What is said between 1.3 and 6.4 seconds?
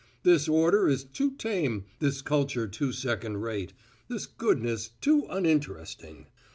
tame, this culture too second rate, this goodness too uninteresting.